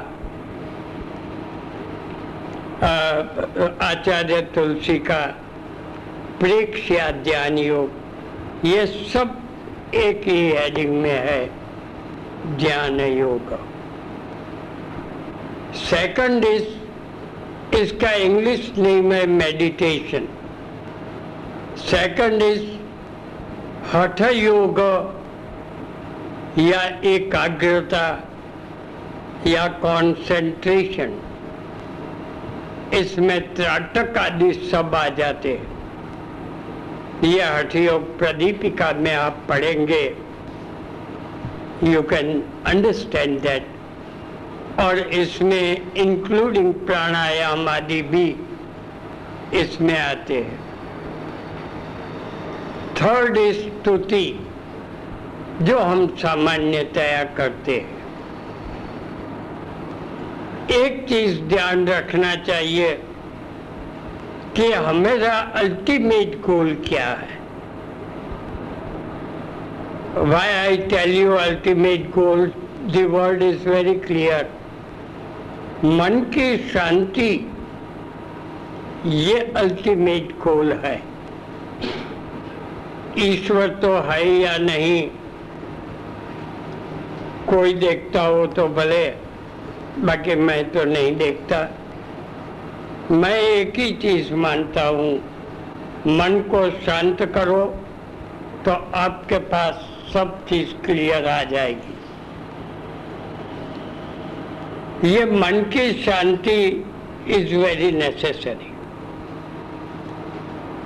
आचार्य 3.86 4.42
तुलसी 4.56 4.98
का 5.00 5.22
प्रेक्ष्या 6.40 7.10
ध्यान 7.24 7.58
योग 7.58 8.66
ये 8.66 8.86
सब 8.88 9.38
एक 9.96 10.22
ही 10.28 10.40
हेडिंग 10.50 10.94
में 11.02 11.10
है 11.12 12.58
ज्ञान 12.60 13.00
योग 13.00 13.52
सेकंड 15.76 16.46
इज़ 16.46 17.76
इसका 17.76 18.12
इंग्लिश 18.26 18.72
नेम 18.78 19.12
है 19.14 19.26
मेडिटेशन 19.28 20.28
सेकंड 21.82 22.44
इज़ 22.44 22.64
हठ 23.94 24.22
योग 24.34 24.80
या 26.60 26.82
एकाग्रता 27.10 28.06
या 29.48 29.68
कंसंट्रेशन 29.84 31.20
इसमें 32.94 33.40
त्राटक 33.56 34.18
आदि 34.18 34.52
सब 34.72 34.96
आ 34.96 35.08
जाते 35.18 35.50
ये 35.52 35.79
हठ 37.26 37.76
योग 37.76 38.18
प्रदीपिका 38.20 38.92
में 38.92 39.14
आप 39.16 39.46
पढ़ेंगे। 39.50 40.04
यू 41.84 42.02
कैन 42.02 42.44
अंडरस्टैंड 42.66 43.40
दैट 43.42 43.68
और 44.80 44.98
इसमें 44.98 45.94
इंक्लूडिंग 45.94 46.74
प्राणायाम 46.74 47.70
आदि 47.70 48.02
भी 48.02 48.36
इसमें 49.54 50.00
आते 50.00 50.34
हैं। 50.34 50.60
थर्ड 53.02 53.38
इज़ 53.38 53.60
स्तुति 53.60 54.48
जो 55.62 55.80
हम 55.80 56.08
सामान्यतया 56.08 57.24
करते 57.24 57.76
हैं। 57.78 57.98
एक 60.70 61.06
चीज़ 61.10 61.42
ध्यान 61.42 61.88
रखना 61.88 62.36
चाहिए 62.36 63.02
कि 64.60 64.72
हमेरा 64.74 65.34
अल्टीमेट 65.56 66.34
गोल 66.46 66.74
क्या 66.88 67.06
है? 67.08 67.38
Why 70.24 70.50
I 70.54 70.78
tell 70.78 71.14
you 71.16 71.32
ultimate 71.34 72.10
goal 72.12 72.46
the 72.86 73.06
word 73.12 73.44
is 73.44 73.68
very 73.70 73.94
clear 74.00 74.50
मन 75.86 76.20
की 76.36 76.58
शांति, 76.70 77.30
ये 79.06 79.40
अल्टीमेट 79.58 80.38
गोल 80.40 80.74
है। 80.86 80.96
ईश्वर 83.20 83.68
तो 83.82 83.96
है 84.10 84.22
या 84.28 84.58
नहीं? 84.58 85.02
कोई 87.50 87.74
देखता 87.80 88.22
हो 88.22 88.46
तो 88.48 88.68
भले 88.76 89.06
बाकी 90.06 90.36
मैं 90.36 90.64
तो 90.72 90.84
नहीं 90.86 91.16
देखता। 91.18 91.68
मैं 93.12 93.38
एक 93.42 93.78
ही 93.80 93.92
चीज़ 94.02 94.34
मानता 94.36 94.82
हूँ, 94.88 95.14
मन 96.08 96.40
को 96.50 96.60
शांत 96.82 97.22
करो 97.36 97.64
तो 98.66 98.72
आपके 98.96 99.38
पास 99.46 99.80
सब 100.14 100.34
चीज़ 100.48 100.74
क्लियर 100.86 101.28
आ 101.28 101.44
जाएगी। 101.44 101.94
ये 105.08 105.24
मन 105.34 105.62
की 105.74 105.92
शांति 106.04 106.60
इज़ 107.30 107.56
वेरी 107.56 107.92
नेसेसरी 107.92 108.70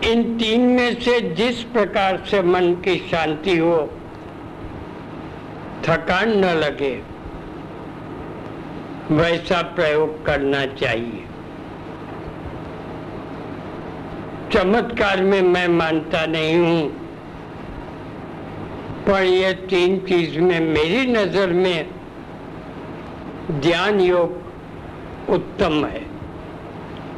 इन 0.03 0.23
तीन 0.38 0.62
में 0.69 0.99
से 1.01 1.19
जिस 1.36 1.63
प्रकार 1.73 2.23
से 2.29 2.41
मन 2.43 2.73
की 2.86 2.95
शांति 3.12 3.57
हो, 3.57 3.77
थकान 5.83 6.38
न 6.38 6.53
लगे, 6.55 6.95
वैसा 9.12 9.62
प्रयोग 9.75 10.25
करना 10.25 10.65
चाहिए। 10.75 11.22
चमत्कार 14.54 15.22
में 15.22 15.42
मैं 15.42 15.68
मानता 15.68 16.26
नहीं 16.26 16.58
हूँ। 16.58 16.89
पर 19.08 19.24
ये 19.24 19.54
तीन 19.54 19.98
चीज़ 20.00 20.39
में 20.39 20.60
मेरी 20.60 21.06
नज़र 21.08 21.48
में 21.48 21.89
ध्यान 23.52 24.00
योग 24.00 25.32
उत्तम 25.32 25.86
है। 25.86 26.02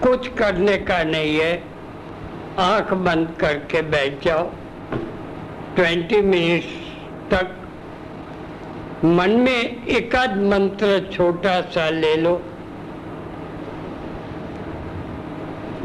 कुछ 0.03 0.27
करने 0.27 0.77
का 0.77 1.03
नहीं 1.03 1.35
है। 1.37 1.63
आँख 2.59 2.93
बंद 2.93 3.35
करके 3.39 3.81
बैठ 3.81 4.23
जाओ। 4.23 4.49
20 5.75 6.21
मिनट्स 6.21 6.67
तक 7.31 7.55
मन 9.05 9.29
में 9.29 9.87
एकाध 9.87 10.37
मंत्र 10.37 11.09
छोटा 11.13 11.61
सा 11.61 11.89
ले 11.89 12.15
लो। 12.15 12.41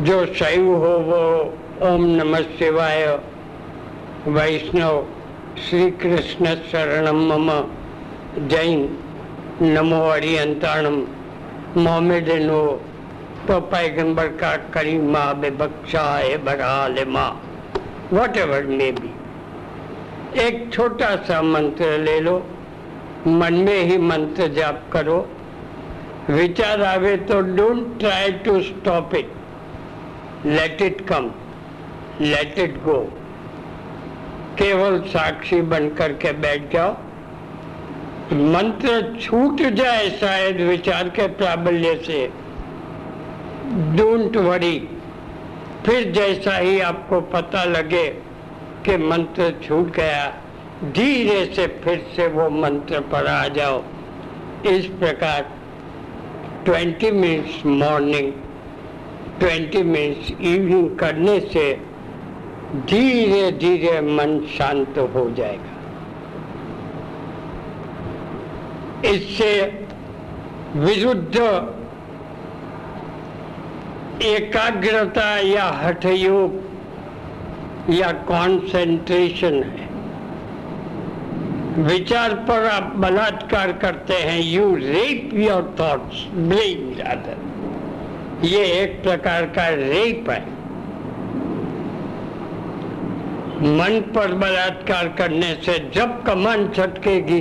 जो 0.00 0.24
शैव 0.26 0.66
हो, 0.74 0.92
वो 1.00 1.88
ओम 1.88 2.04
नमः 2.06 2.42
शिवाय। 2.58 3.06
वैष्णव 4.28 5.06
श्री 5.58 5.90
कृष्ण 5.90 6.54
शरण 6.70 7.08
मम। 7.08 7.50
जैन 8.48 8.88
नमो 9.62 10.00
अरियंताणम 10.08 10.96
मोहम्मदन 11.76 12.48
हो 12.50 12.62
तो 13.48 13.58
पैगंबर 13.72 14.28
का 14.36 14.54
करीमा 14.74 15.32
बेबक्षा 15.32 16.02
है 16.16 16.36
बराल 16.44 17.04
माँ। 17.08 17.30
वट 18.12 18.36
एवर 18.36 18.66
में 18.66 18.94
भी 18.94 19.10
एक 20.42 20.70
छोटा 20.72 21.14
सा 21.16 21.40
मंत्र 21.42 21.98
ले 21.98 22.18
लो। 22.20 22.36
मन 23.26 23.54
में 23.66 23.82
ही 23.82 23.98
मंत्र 23.98 24.46
जाप 24.52 24.82
करो। 24.92 25.18
विचार 26.30 26.82
आवे 26.82 27.16
तो 27.28 27.40
don't 27.56 27.98
try 27.98 28.32
to 28.44 28.60
stop 28.62 29.14
it 29.14 29.32
let 30.46 30.82
it 30.82 31.00
come 31.08 31.30
let 32.20 32.58
it 32.58 32.82
go 32.82 32.98
केवल 34.58 34.98
साक्षी 35.08 35.60
बन 35.62 35.88
करके 35.88 36.32
बैठ 36.40 36.72
जाओ। 36.72 36.92
मंत्र 38.52 39.18
छूट 39.20 39.62
जाए 39.74 40.08
शायद 40.10 40.60
विचार 40.60 41.08
के 41.08 41.26
प्राबल्य 41.36 41.94
से। 42.06 42.26
डोंट 43.96 44.36
वरी 44.38 44.78
फिर 45.86 46.10
जैसा 46.12 46.56
ही 46.56 46.80
आपको 46.80 47.20
पता 47.30 47.64
लगे 47.64 48.06
कि 48.84 48.96
मंत्र 48.96 49.54
छूट 49.62 49.90
गया, 49.94 50.26
धीरे 50.84 51.44
से 51.54 51.66
फिर 51.84 52.06
से 52.16 52.26
वो 52.28 52.48
मंत्र 52.50 53.00
पर 53.12 53.26
आ 53.26 53.46
जाओ। 53.48 53.82
इस 54.66 54.86
प्रकार 55.00 55.50
20 56.64 57.10
मिनट्स 57.12 57.64
मॉर्निंग 57.66 58.32
20 59.40 59.82
मिनट्स 59.84 60.30
इवनिंग 60.30 60.88
करने 60.98 61.38
से 61.52 61.66
धीरे 62.86 63.50
धीरे 63.52 64.00
मन 64.00 64.40
शांत 64.58 64.98
हो 65.14 65.30
जाएगा। 65.30 65.76
इससे 69.08 69.52
विरुद्ध 70.76 71.36
एकाग्रता 74.24 75.38
या 75.38 75.66
हठयोग 75.82 76.50
या 77.90 78.10
कंसंट्रेशन 78.28 79.62
है। 79.62 79.88
विचार 81.84 82.34
पर 82.48 82.66
आप 82.66 82.92
बलात्कार 82.96 83.72
करते 83.72 84.14
हैं। 84.14 84.40
You 84.42 84.74
rape 84.76 85.30
your 85.34 85.74
thoughts 85.80 86.26
brain 86.34 86.94
जादर 86.94 87.38
ये 88.42 88.60
एक 88.74 89.02
प्रकार 89.02 89.46
का 89.46 89.68
रेप 89.68 90.28
है। 90.30 90.40
मन 93.62 94.00
पर 94.14 94.32
बलात्कार 94.34 95.08
करने 95.18 95.54
से 95.62 95.78
जब 95.94 96.22
कमान 96.24 96.68
छटकेगी 96.76 97.40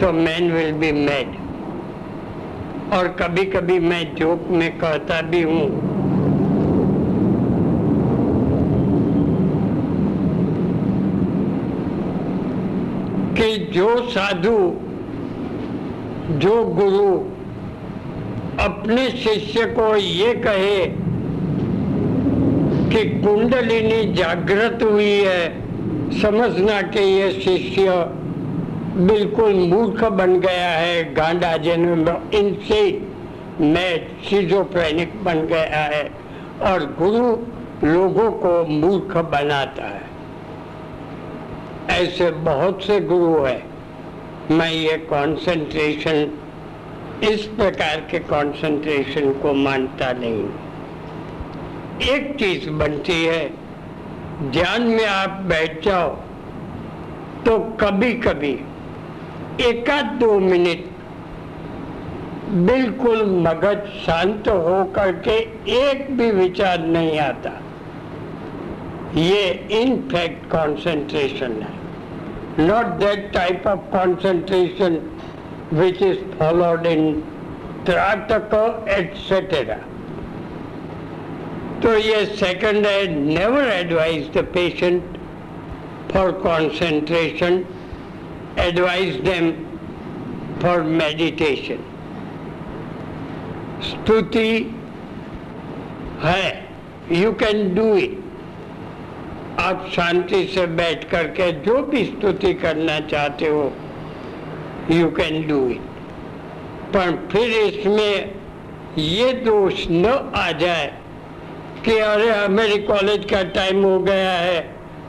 तो 0.00 0.12
मैन 0.14 0.50
विल 0.52 0.72
बी 0.72 0.90
मेड 0.94 1.36
और 2.94 3.08
कभी 3.20 3.44
कभी 3.50 3.78
मैं 3.80 4.04
जोक 4.14 4.48
में 4.50 4.70
कहता 4.78 5.20
भी 5.24 5.42
हूँ, 5.42 5.68
कि 13.36 13.56
जो 13.72 13.96
साधु, 14.10 14.58
जो 16.40 16.64
गुरु 16.74 17.06
अपने 18.60 19.08
शिष्य 19.10 19.66
को 19.66 19.96
ये 19.96 20.34
कहे 20.34 20.86
कि 22.90 23.20
कुंडलिनी 23.20 24.12
जागृत 24.12 24.82
हुई 24.82 25.10
है। 25.10 25.64
समझना 26.20 26.82
कि 26.82 27.00
ये 27.00 27.30
शिष्य 27.32 27.90
बिल्कुल 28.96 29.54
मूर्ख 29.54 30.04
बन 30.04 30.40
गया 30.40 30.70
है। 30.70 31.14
गांडा 31.14 31.56
जन 31.56 32.16
इनसे 32.34 32.82
मैं 33.60 34.06
सिजोप्रेनिक 34.22 35.24
बन 35.24 35.40
गया 35.46 35.84
है 35.84 36.04
और 36.62 36.84
गुरु 36.98 37.36
लोगों 37.92 38.30
को 38.32 38.64
मूर्ख 38.64 39.16
बनाता 39.16 39.84
है। 39.84 40.02
ऐसे 41.90 42.30
बहुत 42.30 42.82
से 42.84 43.00
गुरु 43.00 43.44
है। 43.44 43.62
मैं 44.50 44.70
ये 44.72 44.96
कंसंट्रेशन 44.96 46.38
इस 47.24 47.44
प्रकार 47.56 48.00
के 48.10 48.18
कंसंट्रेशन 48.20 49.32
को 49.42 49.52
मानता 49.54 50.12
नहीं। 50.12 50.44
एक 52.08 52.34
चीज़ 52.38 52.68
बनती 52.70 53.24
है, 53.24 53.44
ध्यान 54.52 54.82
में 54.82 55.06
आप 55.06 55.40
बैठ 55.48 55.84
जाओ 55.84 56.08
तो 57.46 57.58
कभी 57.80 58.12
कभी 58.20 58.52
एकाध 59.60 60.06
दो 60.20 60.38
मिनट 60.40 60.84
बिल्कुल 62.66 63.24
मगज 63.40 63.86
शांत 64.00 64.48
हो 64.48 64.84
करके 64.96 65.36
एक 65.76 66.06
भी 66.16 66.30
विचार 66.32 66.78
नहीं 66.86 67.18
आता। 67.20 67.50
ये 69.16 69.42
इनफैक्ट 69.72 70.44
कंसंट्रेशन 70.46 71.52
है। 71.62 72.66
Not 72.66 72.86
that 72.98 73.30
type 73.34 73.66
of 73.66 73.80
concentration 73.94 74.98
which 75.72 76.02
is 76.02 76.18
followed 76.38 76.86
in 76.86 77.12
त्राटक 77.86 78.54
etcetera 78.98 79.76
तो 81.82 81.96
ये 81.98 82.24
सेकंड 82.26 82.86
है 82.86 83.06
never 83.14 83.68
advise 83.70 84.30
the 84.36 84.44
patient 84.54 85.18
for 86.12 86.30
concentration 86.44 87.62
advise 88.58 89.16
them 89.22 89.50
for 90.60 90.82
meditation. 90.84 91.82
स्तुति 93.84 94.50
है 96.20 96.44
यू 97.12 97.32
कैन 97.40 97.74
डू 97.74 97.84
इट 97.94 98.12
आप 99.60 99.88
शांति 99.92 100.42
से 100.54 100.66
बैठ 100.76 101.04
करके 101.10 101.50
जो 101.62 101.82
भी 101.86 102.04
स्तुति 102.04 102.52
करना 102.62 102.98
चाहते 103.08 103.48
हो 103.48 103.64
यू 104.90 105.08
कैन 105.16 105.46
डू 105.48 105.66
इट 105.68 105.80
पर 106.94 107.16
फिर 107.32 107.50
इसमें 107.58 108.34
ये 108.98 109.32
दोष 109.44 109.86
न 109.90 110.06
आ 110.36 110.50
जाए 110.58 110.92
कि 111.84 111.98
अरे 111.98 112.48
मेरी 112.48 112.78
कॉलेज 112.82 113.24
का 113.30 113.42
टाइम 113.54 113.82
हो 113.84 113.98
गया 114.00 114.32
है, 114.32 114.60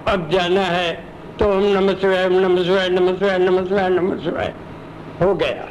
अब 0.08 0.30
जाना 0.32 0.62
है 0.62 0.94
तो 1.40 1.52
हम 1.52 1.64
नम 1.74 1.94
शिवाय 1.94 2.28
नम 2.30 2.64
शिवाय 2.64 2.90
नम 2.90 3.16
शिवाय 3.18 3.38
नम 3.40 3.66
शिवाय 3.68 3.90
नम 3.90 4.18
शिवाय 4.24 4.54
हो 5.22 5.34
गया। 5.36 5.68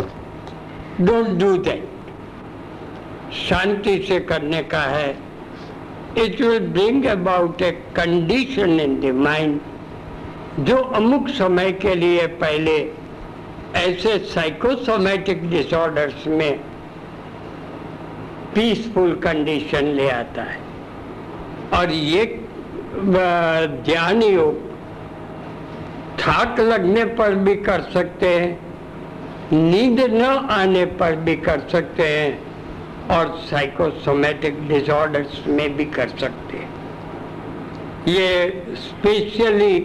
डोंट 1.00 1.28
डू 1.40 1.56
दैट 1.58 1.84
शांति 3.48 3.96
से 4.08 4.18
करने 4.30 4.62
का 4.62 4.80
है। 4.80 5.10
It 6.18 6.40
will 6.40 6.66
bring 6.74 6.98
about 7.12 7.62
a 7.62 7.70
condition 7.94 8.80
in 8.80 8.92
the 9.00 9.12
mind 9.22 10.64
जो 10.66 10.76
अमुक 10.96 11.28
समय 11.38 11.72
के 11.84 11.94
लिए 11.94 12.26
पहले 12.42 12.78
ऐसे 13.76 14.18
साइकोसोमेटिक 14.26 15.48
डिसऑर्डर्स 15.50 16.26
में 16.26 16.58
पीसफुल 18.54 19.14
कंडीशन 19.14 19.86
ले 19.86 20.08
आता 20.10 20.42
है। 20.42 20.58
और 21.74 21.92
ये 21.92 22.24
ध्यान 22.96 24.22
योग 24.22 24.62
थाक 26.18 26.60
लगने 26.60 27.04
पर 27.14 27.34
भी 27.36 27.54
कर 27.62 27.80
सकते 27.94 28.28
हैं, 28.28 28.58
नींद 29.52 30.00
न 30.12 30.22
आने 30.50 30.84
पर 30.94 31.16
भी 31.16 31.36
कर 31.38 31.66
सकते 31.68 32.02
हैं, 32.08 32.38
और 33.10 33.36
साइकोसोमेटिक 33.40 34.66
डिसऑर्डर्स 34.68 35.42
में 35.46 35.76
भी 35.76 35.84
कर 35.96 36.08
सकते 36.20 36.56
हैं। 36.56 36.72
ये 38.08 38.64
स्पेशली 38.76 39.78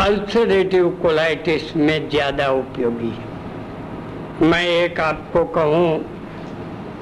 अल्सरेटिव 0.00 0.88
कोलाइटिस 1.02 1.76
में 1.76 2.08
ज़्यादा 2.10 2.48
उपयोगी 2.52 3.08
है। 3.08 4.48
मैं 4.48 4.64
एक 4.64 5.00
आपको 5.00 5.44
कहूँ 5.52 5.88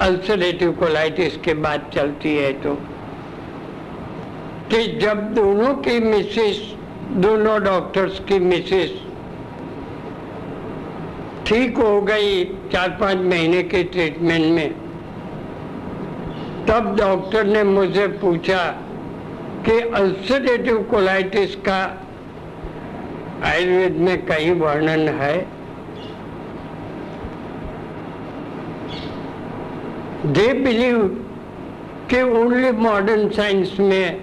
अल्सरेटिव 0.03 0.73
कोलाइटिस 0.73 1.37
के 1.37 1.55
बाद 1.65 1.91
चलती 1.95 2.35
है 2.37 2.53
तो 2.63 2.75
कि 4.71 4.87
जब 4.99 5.23
दोनों 5.35 5.75
की 5.77 5.99
मिसेस 6.01 6.61
दोनों 7.17 7.59
डॉक्टर्स 7.63 8.21
की 8.29 8.39
मिसेस 8.41 8.93
ठीक 11.47 11.79
हो 11.79 12.01
गई 12.03 12.45
चार 12.73 12.97
पाँच 13.01 13.19
महीने 13.25 13.63
के 13.65 13.83
ट्रीटमेंट 13.85 14.47
में, 14.55 14.71
तब 16.67 16.95
डॉक्टर 16.99 17.45
ने 17.47 17.63
मुझे 17.65 18.07
पूछा 18.23 18.65
कि 19.67 19.79
अल्सरेटिव 19.95 20.83
कोलाइटिस 20.91 21.55
का 21.69 21.83
आयुर्वेद 23.45 23.97
में 23.97 24.27
कई 24.27 24.51
वर्णन 24.51 25.09
है। 25.15 25.37
दे 30.27 30.53
बिलीव 30.55 31.03
कि 32.11 32.23
ओनली 32.23 32.71
मॉडर्न 32.79 33.29
साइंस 33.31 33.77
में 33.81 34.21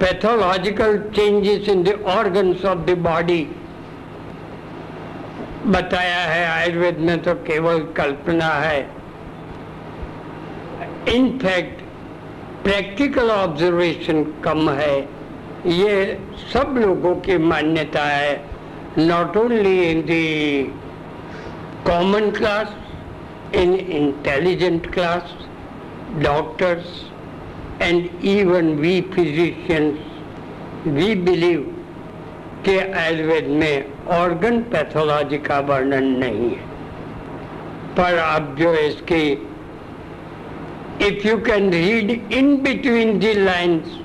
pathological 0.00 0.98
changes 1.16 1.68
in 1.68 1.82
the 1.82 1.98
organs 2.08 2.64
of 2.64 2.78
the 2.86 2.98
body 2.98 3.42
बताया 5.66 6.18
है। 6.18 6.46
आयुर्वेद 6.48 6.98
में 6.98 7.18
तो 7.22 7.34
केवल 7.46 7.78
कल्पना 7.96 8.48
है। 8.56 8.80
इनफैक्ट 11.08 11.82
प्रैक्टिकल 12.64 13.30
ऑब्जर्वेशन 13.30 14.22
कम 14.44 14.70
है। 14.70 15.19
ये 15.66 16.18
सब 16.52 16.74
लोगों 16.78 17.14
की 17.14 17.38
मान्यता 17.38 18.04
है। 18.04 18.44
Not 18.98 19.36
only 19.36 19.78
in 19.90 20.02
the 20.10 20.12
common 21.86 22.30
class 22.30 22.76
in 23.52 23.70
intelligent 23.98 24.84
class, 24.92 25.30
doctors, 26.22 26.84
and 27.80 28.08
even 28.22 28.68
we 28.80 29.00
physicians, 29.14 29.98
we 30.98 31.08
believe 31.28 31.64
कि 32.64 32.76
आयुर्वेद 32.78 33.46
में 33.60 34.06
ऑर्गन 34.18 34.60
पैथोलॉजी 34.72 35.38
का 35.38 35.58
वर्णन 35.70 36.04
नहीं 36.18 36.50
है। 36.50 36.68
पर 37.96 38.18
अब 38.18 38.54
जो 38.58 38.74
इसकी 38.74 39.24
if 41.06 41.26
you 41.28 41.36
can 41.46 41.70
read 41.70 42.10
in 42.32 42.56
between 42.62 43.18
the 43.18 43.32
lines 43.34 43.98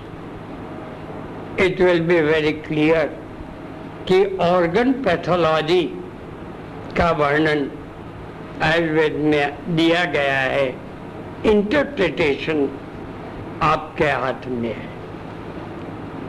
it 1.60 1.82
will 1.82 2.02
be 2.02 2.20
very 2.22 2.52
clear 2.62 3.06
कि 4.08 4.24
ऑर्गन 4.42 4.92
पैथोलॉजी 5.04 5.82
का 6.98 7.10
वर्णन 7.12 7.70
आयुर्वेद 8.64 9.14
में 9.22 9.76
दिया 9.76 10.04
गया 10.12 10.40
है। 10.40 10.68
इंटरप्रिटेशन 11.46 12.68
आपके 13.64 14.10
हाथ 14.14 14.48
में 14.48 14.74
है। 14.74 14.94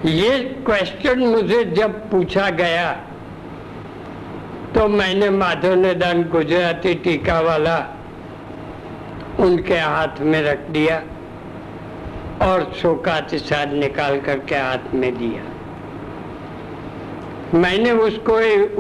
ये 0.07 0.39
क्वेश्चन 0.67 1.19
मुझे 1.21 1.65
जब 1.73 1.99
पूछा 2.11 2.49
गया 2.53 2.91
तो 4.75 4.87
मैंने 4.89 5.31
माधव 5.33 5.75
निदान 5.75 6.23
गुजराती 6.29 6.95
टीका 7.05 7.41
वाला 7.41 7.77
उनके 9.41 9.79
हाथ 9.79 10.21
में 10.23 10.41
रख 10.43 10.69
दिया। 10.71 11.03
और 12.43 12.73
शोकातिसार 12.81 13.73
निकाल 13.73 14.21
करके 14.21 14.55
हाथ 14.55 14.95
में 14.95 15.19
दिया। 15.19 15.43
मैंने 17.55 17.91
उसको 17.91 18.33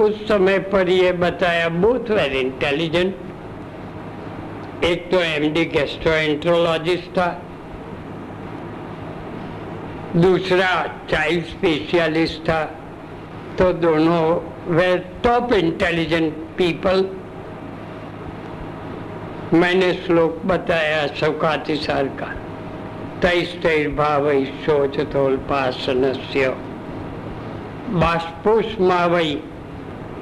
उस 0.05 0.29
समय 0.29 0.59
पर 0.59 0.89
ये 0.89 1.13
बताया 1.13 1.69
बोथ 1.69 2.11
वेरी 2.11 2.39
इंटेलिजेंट 2.39 3.15
एक 4.85 5.11
तो 5.11 5.21
एमडी 5.21 5.65
गैस्ट्रोएंट्रोलॉजिस्ट 5.65 7.11
था। 7.11 7.43
दूसरा 10.17 10.87
चाइल्ड 11.11 11.45
स्पेशलिस्ट 11.45 12.41
था। 12.41 12.65
तो 13.59 13.73
दोनों 13.73 14.23
वे 14.77 14.97
टॉप 15.25 15.53
इंटेलिजेंट 15.53 16.35
पीपल 16.57 17.09
मैंने 19.53 19.93
श्लोक 19.95 20.41
बताया 20.47 21.07
सौकातिसार 21.15 22.05
का। 22.21 22.35
तैस्तैर्भाव 23.23 24.29
शोचतोल्पासन 24.65 26.03
बाष्पोष्मावई 28.01 29.35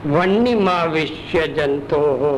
वन्यमाविश्य 0.06 1.46
जंतो 1.48 2.00
हो 2.16 2.32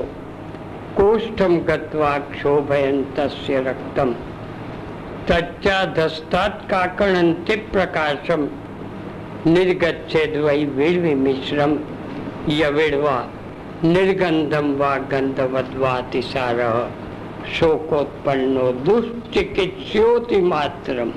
कोष्ठम 0.96 1.56
गत्वा 1.60 2.18
क्षोभयन्तस्य 2.18 3.60
रक्तम। 3.60 4.12
तच्चाधस्तात् 5.28 6.68
काकणन्ति 6.70 7.56
प्रकाशम 7.72 8.48
निर्गच्छेद 9.46 10.36
वै 10.36 10.64
वीर्विमिश्रम। 10.76 11.78
यविड्वा 12.50 13.16
निर्गंधम 13.84 14.72
वा 14.74 14.96
गंधवद्वातिसार 15.12 16.60
शोकोत्पन्नो 17.48 18.70
दुष्चिकित्स्योति 18.84 20.40
मात्रम 20.42 21.10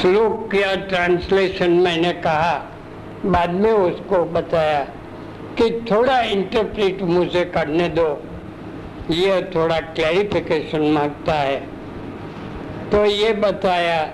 श्लोक 0.00 0.48
का 0.54 0.74
ट्रांसलेशन 0.88 1.70
मैंने 1.82 2.12
कहा, 2.24 2.52
बाद 3.26 3.50
में 3.50 3.72
उसको 3.72 4.24
बताया 4.32 4.80
कि 5.58 5.70
थोड़ा 5.90 6.20
इंटरप्रेट 6.22 7.02
मुझे 7.02 7.44
करने 7.54 7.88
दो। 7.88 8.08
ये 9.10 9.40
थोड़ा 9.54 9.80
क्लैरिफिकेशन 9.80 10.82
माँगता 10.92 11.34
है। 11.34 11.60
तो 12.90 13.04
ये 13.06 13.32
बताया 13.40 14.04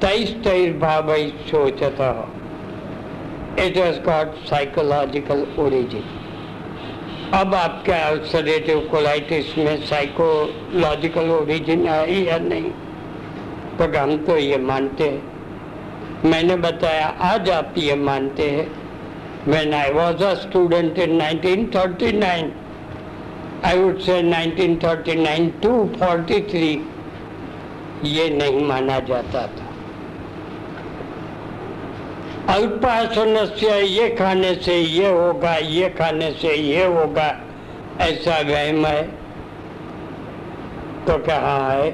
तेईस 0.00 0.34
तेईस 0.44 0.76
भाव 0.76 1.16
सोचता 1.48 2.08
हो 2.10 2.28
it 3.64 3.76
has 3.76 4.00
got 4.00 4.34
psychological 4.46 5.46
origin 5.58 6.04
अब 7.34 7.54
आपके 7.54 7.92
अल्सरेटिव 7.92 8.88
कोलाइटिस 8.90 9.58
में 9.58 9.86
साइकोलॉजिकल 9.86 11.30
ओरिजिन 11.30 11.88
आई 11.88 12.14
या 12.14 12.38
नहीं? 12.38 12.70
तो 13.78 13.98
हम 13.98 14.18
तो 14.18 14.36
ये 14.36 14.56
मानते 14.56 15.04
हैं। 15.04 15.22
मैंने 16.24 16.56
बताया 16.56 17.06
आज 17.06 17.50
आप 17.50 17.74
ये 17.78 17.94
मानते 17.94 18.50
हैं। 18.50 18.86
When 19.44 19.66
I 19.66 19.92
was 19.92 20.22
a 20.22 20.36
student 20.36 20.98
in 20.98 21.18
1939, 21.18 22.50
I 23.64 23.74
would 23.74 24.00
say 24.00 24.22
1939 24.22 25.50
to 25.62 25.98
43, 25.98 26.78
ये 28.04 28.30
नहीं 28.30 28.64
माना 28.64 29.00
जाता 29.00 29.46
था। 29.46 29.65
अल्पासन 32.50 33.44
से 33.56 33.80
ये 33.80 34.08
खाने 34.10 34.54
से 34.54 34.74
ये 34.74 35.08
होगा, 35.10 35.56
ये 35.56 35.88
खाने 35.90 36.30
से 36.32 36.54
ये 36.54 36.84
होगा। 36.84 37.28
ऐसा 38.00 38.36
वहम 38.48 38.86
है? 38.86 39.02
तो 41.06 41.16
क्या 41.18 41.38
है 41.38 41.88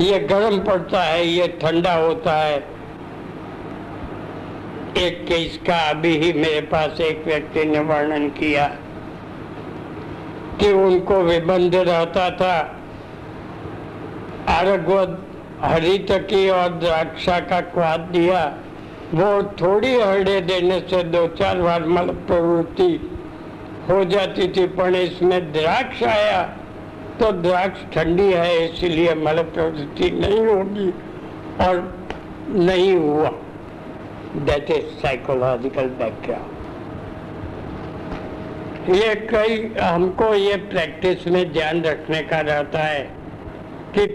ये 0.00 0.18
गर्म 0.20 0.58
पड़ता 0.60 1.02
है, 1.02 1.26
ये 1.26 1.46
ठंडा 1.62 1.92
होता 1.94 2.32
है। 2.32 2.56
एक 4.98 5.24
केस 5.28 5.58
का 5.66 5.76
अभी 5.90 6.16
ही 6.16 6.32
मेरे 6.32 6.60
पास 6.60 7.00
एक 7.00 7.22
व्यक्ति 7.26 7.64
ने 7.64 7.80
वर्णन 7.80 8.28
किया 8.28 8.66
कि 10.60 10.72
उनको 10.72 11.20
विबंध 11.22 11.74
रहता 11.74 12.30
था। 12.30 12.54
आरगवद 14.48 15.24
हरी 15.62 15.98
तकी 16.08 16.48
और 16.50 16.68
द्राक्षा 16.78 17.38
का 17.42 17.60
स्वाद 17.62 18.00
दिया। 18.12 18.40
वो 19.14 19.42
थोड़ी 19.60 19.94
हरड़े 19.94 20.40
देने 20.42 20.78
से 20.80 21.02
दो 21.04 21.26
चार 21.34 21.60
बार 21.62 21.84
मल 21.86 22.08
प्रवृत्ति 22.26 22.92
हो 23.88 24.04
जाती 24.06 24.48
थी, 24.48 24.66
पर 24.68 24.94
इसमें 24.96 25.52
द्राक्ष 25.52 26.02
आया। 26.04 26.42
तो 27.20 27.30
द्राक्ष 27.32 27.80
ठंडी 27.94 28.32
है, 28.32 28.50
इसलिए 28.64 29.14
मल 29.16 29.42
प्रवृत्ति 29.44 30.10
नहीं 30.12 30.44
होगी 30.46 30.90
और 31.60 31.74
नहीं 32.48 32.94
हुआ। 32.96 33.30
दैट 34.38 34.70
इज़ 34.70 34.86
साइकोलॉजिकल 35.02 35.86
बैकग्राउंड 36.00 36.54
ये 38.94 39.14
कई, 39.30 39.56
हमको 39.80 40.34
ये 40.34 40.56
प्रैक्टिस 40.68 41.26
में 41.28 41.52
ध्यान 41.52 41.82
रखने 41.82 42.20
का 42.24 42.40
रहता 42.42 42.78
है 42.80 43.02
कि 43.94 44.06